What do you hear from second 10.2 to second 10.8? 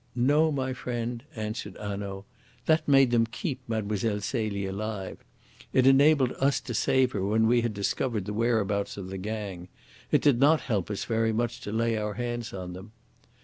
did not